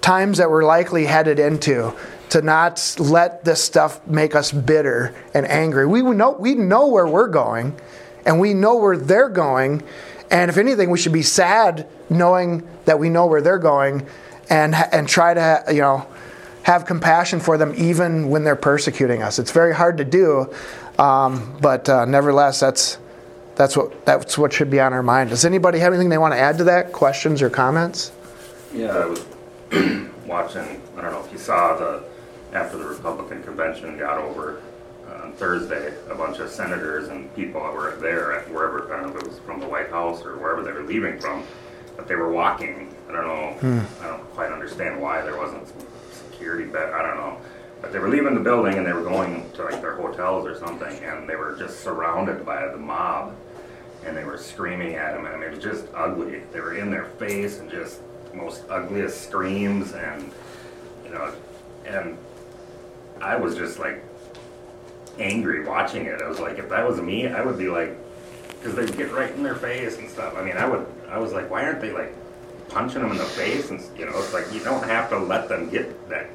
times 0.00 0.38
that 0.38 0.50
we're 0.50 0.64
likely 0.64 1.04
headed 1.04 1.38
into 1.38 1.94
to 2.32 2.40
not 2.40 2.96
let 2.98 3.44
this 3.44 3.62
stuff 3.62 4.06
make 4.06 4.34
us 4.34 4.52
bitter 4.52 5.14
and 5.34 5.46
angry. 5.46 5.86
We 5.86 6.00
know 6.00 6.30
we 6.30 6.54
know 6.54 6.86
where 6.86 7.06
we're 7.06 7.28
going, 7.28 7.78
and 8.24 8.40
we 8.40 8.54
know 8.54 8.76
where 8.76 8.96
they're 8.96 9.28
going, 9.28 9.82
and 10.30 10.50
if 10.50 10.56
anything, 10.56 10.88
we 10.88 10.98
should 10.98 11.12
be 11.12 11.20
sad 11.20 11.86
knowing 12.08 12.66
that 12.86 12.98
we 12.98 13.10
know 13.10 13.26
where 13.26 13.42
they're 13.42 13.58
going, 13.58 14.06
and 14.48 14.74
and 14.74 15.06
try 15.06 15.34
to 15.34 15.64
you 15.68 15.82
know 15.82 16.06
have 16.62 16.86
compassion 16.86 17.38
for 17.38 17.58
them 17.58 17.74
even 17.76 18.30
when 18.30 18.44
they're 18.44 18.56
persecuting 18.56 19.22
us. 19.22 19.38
It's 19.38 19.50
very 19.50 19.74
hard 19.74 19.98
to 19.98 20.04
do, 20.06 20.54
um, 20.98 21.58
but 21.60 21.86
uh, 21.86 22.06
nevertheless, 22.06 22.58
that's 22.58 22.96
that's 23.56 23.76
what 23.76 24.06
that's 24.06 24.38
what 24.38 24.54
should 24.54 24.70
be 24.70 24.80
on 24.80 24.94
our 24.94 25.02
mind. 25.02 25.28
Does 25.28 25.44
anybody 25.44 25.80
have 25.80 25.92
anything 25.92 26.08
they 26.08 26.16
want 26.16 26.32
to 26.32 26.40
add 26.40 26.56
to 26.58 26.64
that? 26.64 26.92
Questions 26.92 27.42
or 27.42 27.50
comments? 27.50 28.10
Yeah, 28.72 28.96
I 28.96 29.04
was 29.04 29.22
watching. 30.26 30.80
I 30.96 31.02
don't 31.02 31.12
know 31.12 31.22
if 31.22 31.30
you 31.30 31.36
saw 31.36 31.76
the 31.76 32.10
after 32.52 32.76
the 32.76 32.84
Republican 32.84 33.42
convention 33.42 33.98
got 33.98 34.18
over 34.18 34.62
uh, 35.08 35.24
on 35.24 35.32
Thursday, 35.32 35.94
a 36.10 36.14
bunch 36.14 36.38
of 36.38 36.50
senators 36.50 37.08
and 37.08 37.34
people 37.34 37.62
that 37.62 37.72
were 37.72 37.96
there 37.96 38.38
at 38.38 38.50
wherever 38.50 38.92
I 38.92 39.00
don't 39.00 39.10
know 39.10 39.16
if 39.16 39.22
it 39.22 39.28
was 39.28 39.38
from 39.40 39.60
the 39.60 39.68
White 39.68 39.90
House 39.90 40.22
or 40.24 40.36
wherever 40.36 40.62
they 40.62 40.72
were 40.72 40.82
leaving 40.82 41.18
from, 41.18 41.44
but 41.96 42.06
they 42.06 42.14
were 42.14 42.30
walking. 42.30 42.94
I 43.08 43.12
don't 43.12 43.26
know. 43.26 43.52
Hmm. 43.60 44.04
I 44.04 44.08
don't 44.08 44.30
quite 44.34 44.52
understand 44.52 45.00
why 45.00 45.22
there 45.22 45.36
wasn't 45.36 45.68
some 45.68 45.86
security. 46.12 46.64
But 46.64 46.92
I 46.92 47.02
don't 47.02 47.16
know. 47.16 47.38
But 47.80 47.92
they 47.92 47.98
were 47.98 48.08
leaving 48.08 48.34
the 48.34 48.40
building 48.40 48.78
and 48.78 48.86
they 48.86 48.92
were 48.92 49.02
going 49.02 49.50
to 49.52 49.64
like 49.64 49.80
their 49.80 49.96
hotels 49.96 50.46
or 50.46 50.56
something, 50.58 51.02
and 51.02 51.28
they 51.28 51.36
were 51.36 51.56
just 51.58 51.80
surrounded 51.80 52.46
by 52.46 52.68
the 52.68 52.76
mob, 52.76 53.34
and 54.04 54.16
they 54.16 54.24
were 54.24 54.38
screaming 54.38 54.94
at 54.94 55.14
them, 55.14 55.26
and 55.26 55.42
it 55.42 55.50
was 55.50 55.62
just 55.62 55.86
ugly. 55.94 56.42
They 56.52 56.60
were 56.60 56.76
in 56.76 56.90
their 56.90 57.06
face 57.18 57.58
and 57.58 57.70
just 57.70 58.00
most 58.32 58.64
ugliest 58.70 59.22
screams, 59.22 59.92
and 59.92 60.30
you 61.04 61.10
know, 61.10 61.34
and 61.84 62.16
I 63.22 63.36
was 63.36 63.56
just 63.56 63.78
like 63.78 64.02
angry 65.18 65.64
watching 65.64 66.06
it. 66.06 66.20
I 66.20 66.28
was 66.28 66.40
like, 66.40 66.58
if 66.58 66.68
that 66.68 66.86
was 66.86 67.00
me, 67.00 67.28
I 67.28 67.40
would 67.42 67.56
be 67.56 67.68
like, 67.68 67.96
because 68.58 68.74
they'd 68.74 68.96
get 68.96 69.12
right 69.12 69.32
in 69.32 69.42
their 69.42 69.54
face 69.54 69.98
and 69.98 70.10
stuff. 70.10 70.34
I 70.36 70.42
mean, 70.42 70.56
I 70.56 70.66
would, 70.68 70.84
I 71.08 71.18
was 71.18 71.32
like, 71.32 71.48
why 71.50 71.64
aren't 71.64 71.80
they 71.80 71.92
like 71.92 72.12
punching 72.68 73.00
them 73.00 73.12
in 73.12 73.18
the 73.18 73.24
face? 73.24 73.70
And 73.70 73.80
you 73.98 74.06
know, 74.06 74.12
it's 74.18 74.34
like 74.34 74.52
you 74.52 74.60
don't 74.62 74.84
have 74.84 75.08
to 75.10 75.18
let 75.18 75.48
them 75.48 75.70
get 75.70 76.08
that. 76.08 76.28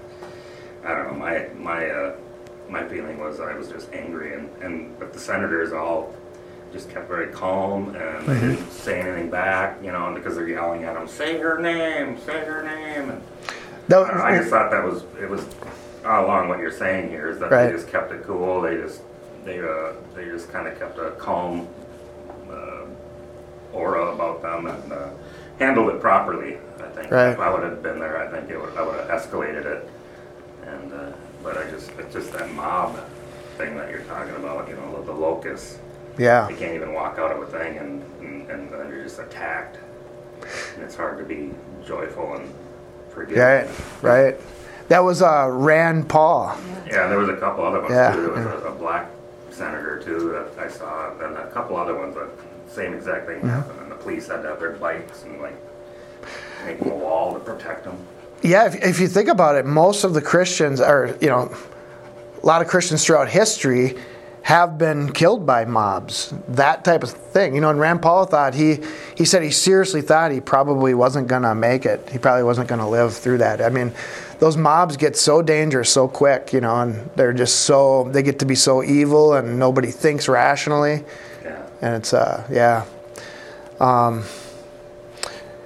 I 0.86 0.96
don't 0.96 1.12
know. 1.12 1.20
My 1.20 1.50
my 1.58 1.89
uh, 1.89 2.15
my 2.70 2.88
feeling 2.88 3.20
was 3.20 3.39
I 3.41 3.53
was 3.56 3.67
just 3.70 3.91
angry, 3.94 4.34
and 4.34 4.50
and 4.62 4.98
but 5.00 5.12
the 5.13 5.20
senators 5.20 5.74
all 5.74 6.15
just 6.74 6.89
kept 6.89 7.08
very 7.08 7.32
calm 7.32 7.96
and 7.96 8.27
they 8.27 8.39
didn't 8.41 8.70
say 8.72 9.00
anything 9.00 9.29
back, 9.29 9.77
you 9.82 9.89
know, 9.89 10.13
because 10.13 10.36
they're 10.36 10.50
yelling 10.50 10.84
at 10.84 10.96
them, 10.96 11.08
say 11.08 11.38
her 11.38 11.58
name, 11.60 12.20
say 12.20 12.44
her 12.44 12.62
name, 12.62 13.10
and 13.10 13.22
That- 13.88 14.03
I, 14.03 14.08
don't 14.10 14.17
know, 14.17 14.24
I 14.24 14.38
just 14.38 14.50
thought 14.50 14.70
that 14.72 14.84
was 14.84 15.03
it 15.22 15.29
was 15.29 15.46
along 16.08 16.50
what 16.50 16.60
you're 16.60 16.72
saying 16.72 17.10
here 17.10 17.30
is 17.30 17.40
that 17.40 17.52
Right. 17.52 17.68
they 17.68 17.72
just 17.74 17.90
kept 17.90 18.12
it 18.12 18.24
cool. 18.26 18.62
They 18.62 18.76
just 18.78 19.02
they 19.46 19.60
uh, 19.60 19.94
they 20.16 20.26
just 20.26 20.52
kind 20.52 20.68
of 20.68 20.78
kept 20.80 20.98
a 21.00 21.12
calm 21.12 21.68
uh, 22.52 22.86
aura 23.74 24.08
about 24.14 24.42
them 24.42 24.68
and 24.68 24.92
uh, 24.94 25.10
handled 25.60 25.90
it 25.94 26.02
properly. 26.02 26.58
I 26.80 26.88
think 26.90 27.12
Right. 27.12 27.30
if 27.32 27.40
I 27.40 27.50
would 27.54 27.64
have 27.64 27.82
been 27.84 28.00
there, 28.00 28.18
I 28.22 28.28
think 28.32 28.50
it 28.50 28.60
would 28.60 28.76
I 28.78 28.82
would 28.84 28.96
have 28.96 29.10
escalated 29.10 29.66
it. 29.66 29.90
And 30.66 30.94
uh, 30.94 31.12
but 31.44 31.58
I 31.58 31.70
just 31.70 31.92
it's 32.00 32.14
just 32.14 32.32
that 32.34 32.52
mob 32.54 32.98
thing 33.58 33.76
that 33.78 33.90
you're 33.90 34.02
talking 34.02 34.36
about. 34.36 34.68
You 34.68 34.76
know, 34.76 34.98
the, 34.98 35.12
the 35.12 35.18
locusts. 35.18 35.80
yeah. 36.18 36.48
They 36.48 36.56
can't 36.56 36.76
even 36.76 36.94
walk 36.94 37.18
out 37.20 37.32
of 37.32 37.42
a 37.42 37.46
thing, 37.48 37.78
and 37.78 38.04
and, 38.22 38.50
and 38.52 38.72
then 38.72 38.90
you're 38.90 39.04
just 39.04 39.20
attacked. 39.20 39.78
And 40.76 40.84
it's 40.84 40.96
hard 40.96 41.18
to 41.18 41.24
be 41.24 41.52
joyful 41.86 42.36
and 42.36 42.54
forgive. 43.10 43.38
Right, 43.38 43.68
right. 44.04 44.40
That 44.88 45.00
was 45.03 45.22
uh, 45.22 45.48
Rand 45.51 46.08
Paul. 46.10 46.58
Yeah, 46.88 47.08
there 47.08 47.17
was 47.17 47.29
a 47.29 47.36
couple 47.38 47.65
other 47.65 47.82
ones 47.82 47.91
Yeah, 47.91 48.13
too. 48.15 48.22
There 48.22 48.32
was 48.32 48.46
yeah. 48.63 48.70
a, 48.70 48.72
a 48.72 48.75
black 48.75 49.10
senator 49.50 50.00
too 50.00 50.29
that 50.32 50.63
I 50.63 50.70
saw, 50.70 51.12
and 51.20 51.36
a 51.38 51.48
couple 51.51 51.75
other 51.75 51.96
ones 51.98 52.15
that 52.15 52.29
same 52.74 52.94
exact 52.94 53.27
thing 53.27 53.38
Mm-hmm. 53.39 53.50
happened. 53.50 53.79
And 53.82 53.91
the 53.91 53.96
police 53.96 54.27
had 54.27 54.41
to 54.44 54.50
have 54.50 54.60
their 54.60 54.72
bikes 54.74 55.24
and 55.24 55.41
like 55.41 55.56
make 56.65 56.79
them 56.79 56.91
a 56.91 56.96
wall 56.96 57.34
to 57.34 57.39
protect 57.39 57.84
them. 57.84 57.98
Yeah, 58.44 58.67
if, 58.67 58.75
if 58.84 59.00
you 59.00 59.08
think 59.08 59.29
about 59.29 59.56
it, 59.56 59.65
most 59.65 60.03
of 60.03 60.13
the 60.13 60.22
Christians, 60.22 60.79
or 60.79 61.17
you 61.20 61.27
know, 61.27 61.53
a 62.41 62.46
lot 62.46 62.62
of 62.62 62.67
Christians 62.67 63.03
throughout 63.06 63.27
history 63.29 63.98
have 64.44 64.77
been 64.77 65.12
killed 65.12 65.46
by 65.46 65.65
mobs. 65.65 66.34
That 66.48 66.86
type 66.86 67.03
of 67.03 67.10
thing. 67.10 67.53
You 67.56 67.60
know, 67.60 67.70
and 67.70 67.79
Rand 67.79 68.01
Paul 68.01 68.25
thought 68.25 68.53
he 68.53 68.77
he 69.15 69.25
said 69.25 69.44
he 69.44 69.51
seriously 69.51 70.01
thought 70.01 70.32
he 70.32 70.39
probably 70.39 70.94
wasn't 70.94 71.27
gonna 71.27 71.53
make 71.56 71.86
it. 71.86 72.08
He 72.10 72.17
probably 72.17 72.44
wasn't 72.44 72.70
gonna 72.70 72.88
live 72.88 73.13
through 73.13 73.39
that. 73.39 73.62
I 73.62 73.67
mean, 73.70 73.91
those 74.39 74.56
mobs 74.58 74.98
get 74.98 75.15
so 75.15 75.41
dangerous 75.41 75.89
so 75.89 76.08
quick, 76.08 76.53
you 76.53 76.62
know, 76.62 76.82
and 76.82 77.10
they're 77.15 77.34
just 77.34 77.62
so 77.62 78.10
they 78.12 78.22
get 78.22 78.39
to 78.39 78.46
be 78.46 78.56
so 78.56 78.84
evil 78.84 79.34
and 79.34 79.58
nobody 79.58 79.89
thinks 79.91 80.27
rationally. 80.27 81.03
Yeah. 81.44 81.65
and 81.82 81.96
it's 81.96 82.13
uh 82.13 82.46
yeah 82.51 82.86
um 83.79 84.24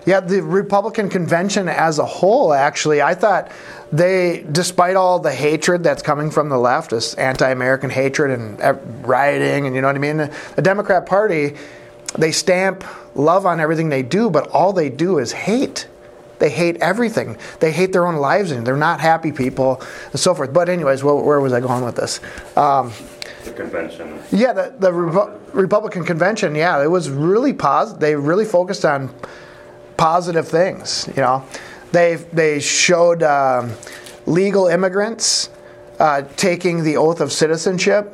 yeah 0.05 0.19
the 0.19 0.41
republican 0.43 1.09
convention 1.09 1.69
as 1.69 1.97
a 1.99 2.05
whole 2.05 2.53
actually 2.53 3.01
i 3.01 3.15
thought 3.15 3.51
they 3.91 4.45
despite 4.51 4.95
all 4.95 5.19
the 5.19 5.31
hatred 5.31 5.83
that's 5.83 6.01
coming 6.01 6.29
from 6.29 6.49
the 6.49 6.57
left 6.57 6.91
this 6.91 7.13
anti-american 7.15 7.89
hatred 7.89 8.31
and 8.31 9.07
rioting 9.07 9.65
and 9.65 9.75
you 9.75 9.81
know 9.81 9.87
what 9.87 9.95
i 9.95 9.99
mean 9.99 10.17
the 10.17 10.61
democrat 10.61 11.05
party 11.05 11.55
they 12.17 12.31
stamp 12.31 12.83
love 13.15 13.45
on 13.45 13.59
everything 13.59 13.89
they 13.89 14.03
do 14.03 14.29
but 14.29 14.47
all 14.49 14.73
they 14.73 14.89
do 14.89 15.17
is 15.17 15.31
hate 15.31 15.87
they 16.41 16.50
hate 16.50 16.75
everything 16.81 17.38
they 17.60 17.71
hate 17.71 17.91
their 17.93 18.05
own 18.05 18.15
lives 18.17 18.51
and 18.51 18.65
they're 18.65 18.75
not 18.89 19.00
happy 19.00 19.31
people 19.31 19.81
and 20.12 20.19
so 20.19 20.33
forth 20.36 20.51
but 20.51 20.67
anyways 20.67 21.03
where, 21.03 21.15
where 21.15 21.39
was 21.39 21.53
i 21.53 21.60
going 21.62 21.83
with 21.86 21.95
this 21.95 22.19
um, 22.57 22.91
The 23.45 23.53
convention. 23.53 24.19
yeah, 24.31 24.53
the, 24.53 24.74
the 24.79 24.91
Repu- 24.91 25.31
Republican 25.53 26.03
convention, 26.05 26.53
yeah, 26.55 26.83
it 26.83 26.91
was 26.98 27.10
really 27.10 27.53
positive. 27.53 28.00
They 28.00 28.15
really 28.15 28.45
focused 28.45 28.86
on 28.86 29.10
positive 29.98 30.48
things. 30.48 31.07
You 31.15 31.21
know, 31.25 31.43
they 31.91 32.15
they 32.33 32.60
showed 32.60 33.24
um, 33.24 33.71
legal 34.25 34.67
immigrants 34.67 35.50
uh, 36.00 36.21
taking 36.38 36.83
the 36.83 36.98
oath 36.98 37.19
of 37.21 37.31
citizenship. 37.31 38.05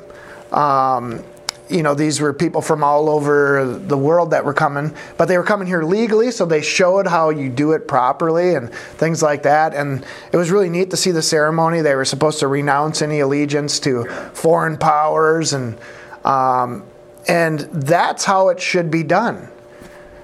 Um, 0.53 1.23
you 1.69 1.83
know, 1.83 1.93
these 1.93 2.21
were 2.21 2.33
people 2.33 2.61
from 2.61 2.83
all 2.83 3.09
over 3.09 3.77
the 3.77 3.97
world 3.97 4.31
that 4.31 4.45
were 4.45 4.53
coming, 4.53 4.93
but 5.17 5.27
they 5.27 5.37
were 5.37 5.43
coming 5.43 5.67
here 5.67 5.83
legally, 5.83 6.31
so 6.31 6.45
they 6.45 6.61
showed 6.61 7.07
how 7.07 7.29
you 7.29 7.49
do 7.49 7.73
it 7.73 7.87
properly 7.87 8.55
and 8.55 8.73
things 8.73 9.21
like 9.21 9.43
that. 9.43 9.73
And 9.73 10.05
it 10.31 10.37
was 10.37 10.51
really 10.51 10.69
neat 10.69 10.91
to 10.91 10.97
see 10.97 11.11
the 11.11 11.21
ceremony. 11.21 11.81
They 11.81 11.95
were 11.95 12.05
supposed 12.05 12.39
to 12.39 12.47
renounce 12.47 13.01
any 13.01 13.19
allegiance 13.19 13.79
to 13.81 14.05
foreign 14.33 14.77
powers, 14.77 15.53
and 15.53 15.77
um, 16.23 16.83
and 17.27 17.59
that's 17.59 18.23
how 18.23 18.49
it 18.49 18.61
should 18.61 18.89
be 18.89 19.03
done 19.03 19.49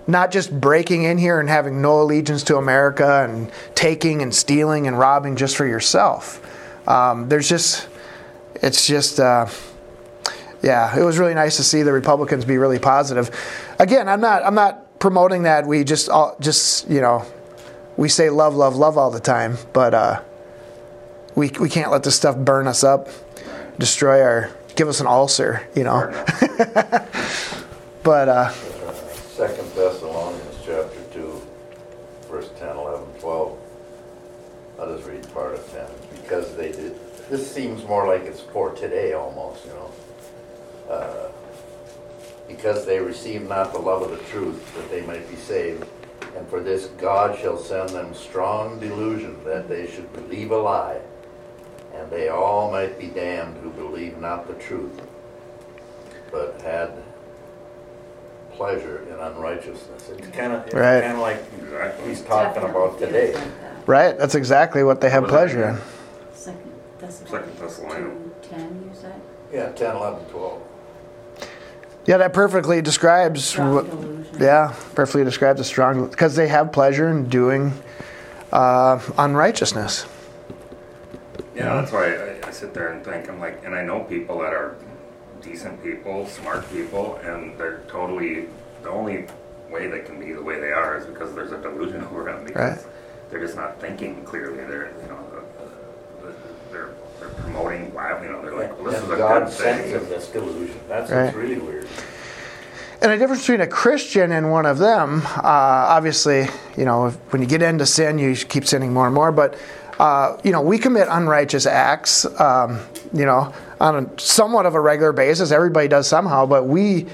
not 0.07 0.31
just 0.31 0.59
breaking 0.59 1.03
in 1.03 1.17
here 1.17 1.39
and 1.39 1.47
having 1.49 1.81
no 1.81 2.01
allegiance 2.01 2.43
to 2.43 2.57
America 2.57 3.25
and 3.29 3.49
taking 3.73 4.21
and 4.21 4.35
stealing 4.35 4.87
and 4.87 4.99
robbing 4.99 5.35
just 5.35 5.55
for 5.55 5.65
yourself. 5.65 6.41
Um, 6.87 7.29
there's 7.29 7.47
just, 7.47 7.87
it's 8.55 8.85
just, 8.85 9.19
uh, 9.19 9.47
yeah, 10.63 10.97
it 10.97 11.03
was 11.03 11.19
really 11.19 11.33
nice 11.33 11.57
to 11.57 11.63
see 11.63 11.83
the 11.83 11.91
Republicans 11.91 12.45
be 12.45 12.57
really 12.57 12.79
positive. 12.79 13.29
Again, 13.79 14.07
I'm 14.07 14.21
not, 14.21 14.43
I'm 14.45 14.55
not 14.55 14.97
promoting 14.99 15.43
that 15.43 15.67
we 15.67 15.83
just, 15.83 16.07
all, 16.09 16.37
just 16.39 16.89
you 16.89 17.01
know, 17.01 17.25
we 17.97 18.07
say 18.07 18.29
love, 18.29 18.55
love, 18.55 18.77
love 18.77 18.97
all 18.97 19.11
the 19.11 19.19
time, 19.19 19.57
but 19.73 19.93
uh, 19.93 20.21
we 21.35 21.51
we 21.59 21.69
can't 21.69 21.91
let 21.91 22.03
this 22.03 22.15
stuff 22.15 22.37
burn 22.37 22.65
us 22.67 22.83
up, 22.83 23.09
destroy 23.77 24.21
our, 24.21 24.51
give 24.75 24.87
us 24.87 24.99
an 24.99 25.07
ulcer, 25.07 25.67
you 25.75 25.83
know. 25.83 26.09
but 28.03 28.29
uh, 28.29 28.49
Second 28.51 29.69
Thessalonians 29.75 30.55
chapter 30.65 31.03
two, 31.11 31.41
verse 32.29 32.49
10, 32.57 32.77
11, 32.77 33.05
12. 33.19 33.59
I'll 34.79 34.95
just 34.95 35.07
read 35.07 35.33
part 35.33 35.53
of 35.53 35.71
10, 35.71 35.85
because 36.21 36.55
they 36.55 36.71
did, 36.71 36.95
this 37.29 37.51
seems 37.51 37.83
more 37.85 38.07
like 38.07 38.23
it's 38.23 38.39
for 38.39 38.73
today 38.73 39.13
almost, 39.13 39.65
you 39.65 39.71
know. 39.71 39.92
Uh, 40.89 41.29
Because 42.47 42.85
they 42.85 42.99
receive 42.99 43.47
not 43.49 43.71
the 43.73 43.79
love 43.79 44.01
of 44.03 44.11
the 44.11 44.23
truth, 44.25 44.75
that 44.75 44.89
they 44.91 45.01
might 45.01 45.27
be 45.29 45.35
saved. 45.37 45.85
And 46.37 46.47
for 46.49 46.59
this 46.61 46.85
God 46.97 47.37
shall 47.39 47.57
send 47.57 47.89
them 47.89 48.13
strong 48.13 48.79
delusion, 48.79 49.37
that 49.45 49.67
they 49.69 49.87
should 49.87 50.11
believe 50.13 50.51
a 50.51 50.57
lie, 50.57 50.99
and 51.95 52.09
they 52.11 52.29
all 52.29 52.69
might 52.71 52.99
be 52.99 53.07
damned 53.07 53.57
who 53.57 53.69
believe 53.71 54.17
not 54.19 54.47
the 54.47 54.53
truth, 54.55 55.01
but 56.31 56.59
had 56.61 56.91
pleasure 58.51 59.03
in 59.09 59.19
unrighteousness. 59.19 60.09
It's 60.09 60.27
kind 60.35 60.53
of, 60.53 60.63
Right. 60.73 61.01
kind 61.01 61.13
of 61.13 61.19
like 61.19 61.39
he's 62.05 62.21
talking 62.21 62.63
about 62.63 62.99
today. 62.99 63.35
right, 63.87 64.17
that's 64.17 64.35
exactly 64.35 64.83
what 64.83 65.01
they 65.01 65.09
have 65.09 65.23
What 65.23 65.31
was 65.31 65.41
that 65.41 65.47
pleasure 65.47 65.63
in. 65.63 65.75
again? 65.75 65.81
Second 66.33 66.71
Second 66.99 67.57
Thessalonians 67.57 67.59
Thessalonians. 67.59 68.33
two, 68.43 68.49
ten, 68.49 68.89
you 68.91 68.95
said? 68.99 69.21
Yeah, 69.51 69.69
10, 69.71 69.95
11, 69.95 70.25
12. 70.25 70.61
Yeah, 72.05 72.17
that 72.17 72.33
perfectly 72.33 72.81
describes 72.81 73.45
Strong 73.45 73.73
what. 73.75 73.89
delusion. 73.89 74.37
Yeah, 74.39 74.73
perfectly 74.95 75.23
describes 75.23 75.59
a 75.61 75.63
strong 75.63 76.09
because 76.09 76.35
they 76.35 76.47
have 76.47 76.71
pleasure 76.71 77.07
in 77.09 77.29
doing 77.29 77.71
uh, 78.51 78.99
unrighteousness. 79.17 80.05
Yeah, 81.55 81.75
that's 81.75 81.91
why 81.91 82.15
I, 82.15 82.47
I 82.47 82.51
sit 82.51 82.73
there 82.73 82.89
and 82.89 83.05
think, 83.05 83.29
I'm 83.29 83.39
like, 83.39 83.63
and 83.63 83.75
I 83.75 83.83
know 83.83 84.01
people 84.01 84.39
that 84.39 84.53
are 84.53 84.75
decent 85.41 85.81
people, 85.83 86.25
smart 86.27 86.69
people, 86.71 87.17
and 87.23 87.57
they're 87.59 87.81
totally, 87.87 88.47
the 88.81 88.89
only 88.89 89.27
way 89.69 89.87
they 89.87 89.99
can 89.99 90.19
be 90.19 90.33
the 90.33 90.41
way 90.41 90.59
they 90.59 90.71
are 90.71 90.97
is 90.97 91.05
because 91.05 91.33
there's 91.35 91.51
a 91.51 91.61
delusion 91.61 92.03
over 92.05 92.23
them 92.25 92.43
because 92.43 92.77
Right. 92.83 92.85
they're 93.29 93.39
just 93.39 93.55
not 93.55 93.79
thinking 93.79 94.23
clearly. 94.25 94.57
They're, 94.65 94.91
you 95.01 95.07
know, 95.09 95.19
the- 95.31 96.27
the- 96.27 96.33
they're, 96.71 96.89
they're 97.19 97.29
promoting 97.29 97.93
wild, 97.93 98.23
you 98.23 98.31
know, 98.93 99.05
they're 99.07 99.17
like, 99.17 99.29
well, 99.29 99.45
this 99.45 99.53
is 99.55 99.59
a 99.59 99.63
God 99.63 99.73
good 99.73 99.77
sends 99.77 99.83
thing. 99.83 99.93
them 99.93 100.09
this 100.09 100.27
delusion. 100.27 100.79
That's 100.87 101.11
Right. 101.11 101.25
what's 101.25 101.35
really 101.35 101.57
weird. 101.57 101.87
And 103.01 103.11
the 103.11 103.17
difference 103.17 103.41
between 103.41 103.59
a 103.61 103.67
Christian 103.67 104.31
and 104.31 104.49
one 104.49 104.65
of 104.65 104.77
them, 104.77 105.23
uh, 105.25 105.41
obviously, 105.43 106.47
you 106.77 106.85
know, 106.85 107.07
if, 107.07 107.15
when 107.33 107.41
you 107.41 107.47
get 107.47 107.61
into 107.61 107.85
sin, 107.85 108.17
you 108.17 108.33
keep 108.35 108.65
sinning 108.65 108.93
more 108.93 109.05
and 109.05 109.13
more. 109.13 109.31
But 109.31 109.55
uh, 109.99 110.37
you 110.43 110.51
know, 110.51 110.61
we 110.61 110.77
commit 110.79 111.07
unrighteous 111.09 111.65
acts, 111.65 112.25
um, 112.39 112.79
you 113.13 113.25
know, 113.25 113.53
on 113.79 113.95
a 113.95 114.19
somewhat 114.19 114.65
of 114.65 114.73
a 114.73 114.79
regular 114.81 115.11
basis. 115.13 115.51
Everybody 115.51 115.87
does 115.87 116.07
somehow, 116.07 116.45
but 116.45 116.65
we 116.65 117.05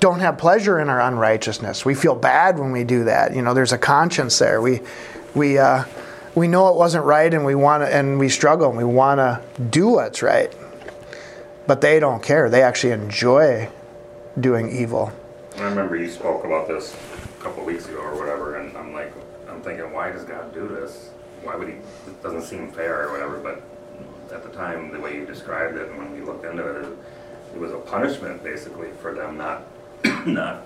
don't 0.00 0.20
have 0.20 0.38
pleasure 0.38 0.78
in 0.78 0.88
our 0.88 1.00
unrighteousness. 1.00 1.84
We 1.84 1.94
feel 1.94 2.14
bad 2.14 2.58
when 2.58 2.72
we 2.72 2.84
do 2.84 3.04
that. 3.04 3.34
You 3.34 3.42
know, 3.42 3.52
there's 3.52 3.72
a 3.72 3.78
conscience 3.78 4.38
there. 4.38 4.62
We 4.62 4.80
we 5.34 5.58
uh, 5.58 5.84
we 6.34 6.48
know 6.48 6.68
it 6.68 6.76
wasn't 6.76 7.04
right, 7.04 7.32
and 7.32 7.44
we 7.44 7.54
want 7.54 7.82
to, 7.82 7.94
and 7.94 8.18
we 8.18 8.28
struggle, 8.28 8.68
and 8.70 8.78
we 8.78 8.84
want 8.84 9.18
to 9.18 9.42
do 9.70 9.88
what's 9.88 10.22
right. 10.22 10.52
But 11.66 11.80
they 11.80 12.00
don't 12.00 12.22
care. 12.22 12.48
They 12.50 12.62
actually 12.62 12.92
enjoy 12.92 13.68
doing 14.38 14.70
evil. 14.70 15.12
I 15.58 15.62
remember 15.64 15.96
you 15.96 16.10
spoke 16.10 16.44
about 16.44 16.66
this 16.66 16.96
a 17.38 17.42
couple 17.42 17.60
of 17.60 17.66
weeks 17.66 17.86
ago 17.88 17.98
or 18.00 18.16
whatever, 18.18 18.56
and 18.56 18.76
I'm 18.76 18.92
like, 18.92 19.12
I'm 19.48 19.60
thinking, 19.60 19.92
why 19.92 20.10
does 20.10 20.24
God 20.24 20.52
do 20.54 20.66
this? 20.66 21.10
Why 21.42 21.56
would 21.56 21.68
He? 21.68 21.74
It 21.74 22.22
doesn't 22.22 22.42
seem 22.42 22.70
fair 22.72 23.08
or 23.08 23.12
whatever. 23.12 23.38
But 23.38 23.62
at 24.34 24.42
the 24.42 24.48
time, 24.50 24.90
the 24.92 25.00
way 25.00 25.16
you 25.16 25.26
described 25.26 25.76
it, 25.76 25.88
and 25.90 25.98
when 25.98 26.12
we 26.12 26.20
looked 26.20 26.44
into 26.44 26.66
it, 26.66 26.88
it 27.54 27.58
was 27.60 27.72
a 27.72 27.76
punishment 27.78 28.42
basically 28.42 28.88
for 29.02 29.12
them 29.12 29.36
not 29.36 29.64
not 30.26 30.62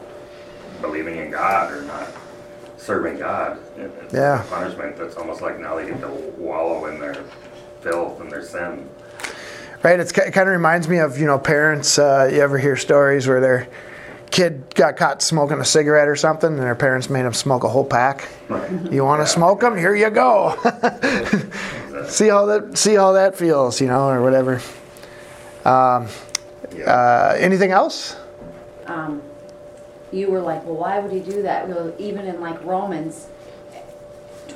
believing 0.80 1.16
in 1.16 1.30
God 1.30 1.72
or 1.72 1.82
not 1.82 2.08
serving 2.76 3.18
God. 3.18 3.58
It's 3.76 4.14
Yeah. 4.14 4.42
a 4.42 4.46
punishment 4.46 4.96
that's 4.96 5.16
almost 5.16 5.42
like 5.42 5.58
now 5.58 5.74
they 5.76 5.86
get 5.86 6.00
to 6.00 6.08
wallow 6.38 6.86
in 6.86 7.00
their 7.00 7.16
filth 7.80 8.20
and 8.20 8.30
their 8.30 8.42
sin. 8.44 8.88
Right. 9.86 10.00
It's, 10.00 10.10
it 10.10 10.32
kind 10.32 10.48
of 10.48 10.52
reminds 10.52 10.88
me 10.88 10.98
of 10.98 11.16
you 11.16 11.26
know 11.26 11.38
parents. 11.38 11.96
Uh, 11.96 12.28
you 12.32 12.40
ever 12.40 12.58
hear 12.58 12.74
stories 12.74 13.28
where 13.28 13.40
their 13.40 13.68
kid 14.32 14.74
got 14.74 14.96
caught 14.96 15.22
smoking 15.22 15.60
a 15.60 15.64
cigarette 15.64 16.08
or 16.08 16.16
something, 16.16 16.48
and 16.48 16.58
their 16.58 16.74
parents 16.74 17.08
made 17.08 17.22
them 17.22 17.32
smoke 17.32 17.62
a 17.62 17.68
whole 17.68 17.84
pack. 17.84 18.28
You 18.90 19.04
want 19.04 19.22
to 19.22 19.28
smoke 19.28 19.60
them? 19.60 19.78
Here 19.78 19.94
you 19.94 20.10
go. 20.10 20.56
see 22.08 22.26
how 22.26 22.46
that 22.46 22.72
see 22.74 22.94
how 22.94 23.12
that 23.12 23.38
feels, 23.38 23.80
you 23.80 23.86
know, 23.86 24.08
or 24.08 24.22
whatever. 24.22 24.60
Um, 25.64 26.08
uh, 26.84 27.36
anything 27.38 27.70
else? 27.70 28.16
um, 28.88 29.22
you 30.10 30.32
were 30.32 30.40
like, 30.40 30.64
well, 30.64 30.78
why 30.78 30.98
would 30.98 31.12
he 31.12 31.20
do 31.20 31.42
that? 31.42 31.68
Well, 31.68 31.94
even 32.00 32.26
in 32.26 32.40
like 32.40 32.60
Romans 32.64 33.28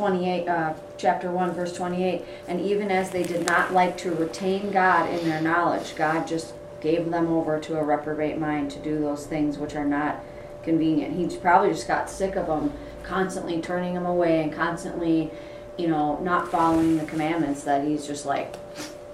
28, 0.00 0.48
uh, 0.48 0.72
chapter 0.96 1.30
1, 1.30 1.52
verse 1.52 1.74
28, 1.74 2.24
and 2.48 2.58
even 2.58 2.90
as 2.90 3.10
they 3.10 3.22
did 3.22 3.44
not 3.44 3.74
like 3.74 3.98
to 3.98 4.10
retain 4.12 4.70
God 4.70 5.10
in 5.10 5.28
their 5.28 5.42
knowledge, 5.42 5.94
God 5.94 6.26
just 6.26 6.54
gave 6.80 7.10
them 7.10 7.28
over 7.28 7.60
to 7.60 7.78
a 7.78 7.84
reprobate 7.84 8.38
mind 8.38 8.70
to 8.70 8.78
do 8.78 8.98
those 8.98 9.26
things 9.26 9.58
which 9.58 9.74
are 9.74 9.84
not 9.84 10.20
convenient. 10.62 11.16
He 11.16 11.36
probably 11.36 11.68
just 11.68 11.86
got 11.86 12.08
sick 12.08 12.34
of 12.34 12.46
them 12.46 12.72
constantly 13.02 13.60
turning 13.60 13.92
them 13.92 14.06
away 14.06 14.42
and 14.42 14.50
constantly, 14.50 15.30
you 15.76 15.88
know, 15.88 16.18
not 16.20 16.50
following 16.50 16.96
the 16.96 17.04
commandments 17.04 17.64
that 17.64 17.84
he's 17.84 18.06
just 18.06 18.24
like, 18.24 18.56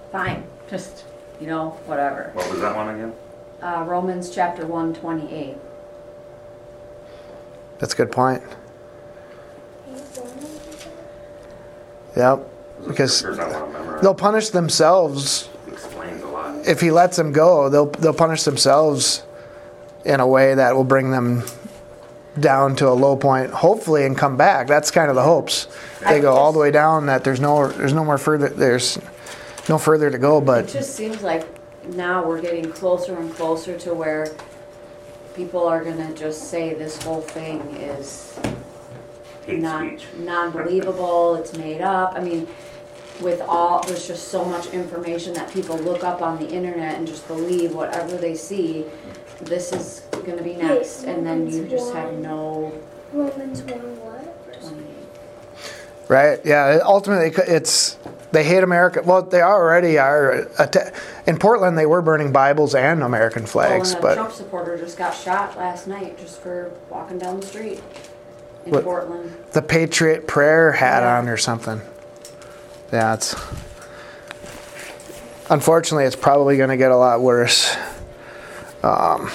fine, 0.09 0.45
just, 0.69 1.03
you 1.41 1.47
know, 1.47 1.71
whatever. 1.85 2.31
What 2.33 2.49
was 2.49 2.61
that 2.61 2.73
one 2.73 2.95
again? 2.95 3.13
Uh, 3.61 3.83
Romans 3.85 4.29
chapter 4.29 4.65
1, 4.65 4.93
28. 4.93 5.57
That's 7.77 7.93
a 7.93 7.97
good 7.97 8.11
point. 8.13 8.41
Yep. 12.17 12.87
Because 12.87 13.17
Scriptures 13.17 13.39
I 13.39 13.49
want 13.59 13.71
to 13.73 13.79
memorize. 13.79 14.01
they'll 14.01 14.15
punish 14.15 14.49
themselves 14.49 15.49
explains 15.67 16.21
a 16.23 16.27
lot. 16.27 16.67
if 16.67 16.81
he 16.81 16.91
lets 16.91 17.15
them 17.17 17.31
go. 17.31 17.69
They'll 17.69 17.85
they'll 17.91 18.13
punish 18.13 18.43
themselves 18.43 19.23
in 20.05 20.19
a 20.19 20.27
way 20.27 20.55
that 20.55 20.75
will 20.75 20.83
bring 20.83 21.11
them 21.11 21.43
down 22.39 22.75
to 22.77 22.87
a 22.87 22.93
low 22.93 23.15
point, 23.15 23.49
hopefully, 23.51 24.05
and 24.05 24.15
come 24.17 24.37
back. 24.37 24.67
That's 24.67 24.91
kind 24.91 25.09
of 25.09 25.15
the 25.15 25.23
hopes. 25.23 25.67
They 26.07 26.19
go 26.19 26.33
all 26.35 26.53
the 26.53 26.59
way 26.59 26.69
down. 26.71 27.07
That 27.07 27.23
there's 27.23 27.39
no 27.39 27.67
there's 27.67 27.93
no 27.93 28.05
more 28.05 28.17
further 28.17 28.49
there's 28.49 28.99
no 29.69 29.77
further 29.77 30.09
to 30.11 30.17
go. 30.17 30.39
But 30.39 30.65
it 30.65 30.71
just 30.73 30.95
seems 30.95 31.23
like 31.23 31.47
now 31.89 32.25
we're 32.25 32.41
getting 32.41 32.71
closer 32.71 33.17
and 33.17 33.33
closer 33.33 33.77
to 33.79 33.93
where 33.93 34.27
people 35.35 35.65
are 35.67 35.83
gonna 35.83 36.13
just 36.13 36.49
say 36.49 36.73
this 36.73 37.01
whole 37.03 37.21
thing 37.21 37.59
is 37.75 38.37
Hate 39.47 39.59
non, 39.61 39.97
speech. 39.97 40.07
non-believable, 40.19 41.35
it's 41.35 41.57
made 41.57 41.81
up. 41.81 42.13
I 42.15 42.19
mean, 42.19 42.47
with 43.21 43.41
all, 43.41 43.81
there's 43.83 44.05
just 44.05 44.27
so 44.27 44.45
much 44.45 44.67
information 44.67 45.33
that 45.33 45.49
people 45.51 45.77
look 45.77 46.03
up 46.03 46.21
on 46.21 46.37
the 46.37 46.47
internet 46.49 46.95
and 46.95 47.07
just 47.07 47.27
believe 47.27 47.73
whatever 47.73 48.17
they 48.17 48.35
see. 48.35 48.85
This 49.41 49.71
is 49.71 50.01
gonna 50.25 50.41
be 50.43 50.55
next, 50.55 51.03
and 51.03 51.25
then 51.25 51.49
you 51.49 51.65
just 51.67 51.93
have 51.93 52.13
no. 52.13 52.71
Romans 53.13 53.61
1 53.61 53.71
what? 53.99 54.61
28. 54.61 54.85
right, 56.09 56.39
yeah. 56.43 56.79
Ultimately, 56.83 57.31
it's 57.47 57.97
they 58.31 58.43
hate 58.43 58.63
America. 58.63 59.01
Well, 59.05 59.21
they 59.21 59.41
already 59.41 59.97
are. 59.97 60.49
atta- 60.59 60.91
In 61.25 61.37
Portland, 61.37 61.77
they 61.77 61.85
were 61.85 62.01
burning 62.01 62.31
Bibles 62.33 62.75
and 62.75 63.01
American 63.01 63.45
flags, 63.45 63.93
Oh, 63.93 63.95
and 63.95 64.03
a 64.03 64.07
but 64.07 64.15
Trump 64.15 64.33
supporter 64.33 64.77
just 64.77 64.97
got 64.97 65.13
shot 65.15 65.57
last 65.57 65.87
night 65.87 66.17
just 66.17 66.41
for 66.41 66.71
walking 66.89 67.17
down 67.17 67.39
the 67.39 67.45
street 67.47 67.81
in 68.67 68.73
What- 68.73 68.83
Portland. 68.83 69.33
the 69.53 69.61
Patriot 69.61 70.27
prayer 70.27 70.71
hat 70.71 71.03
Yeah. 71.03 71.17
on 71.17 71.29
or 71.29 71.37
something. 71.37 71.81
Yeah, 72.91 73.13
it's 73.15 73.35
unfortunately 75.49 76.05
it's 76.05 76.15
probably 76.15 76.57
going 76.57 76.69
to 76.69 76.77
get 76.77 76.91
a 76.91 76.97
lot 76.97 77.21
worse. 77.21 77.75
Um. 78.83 79.29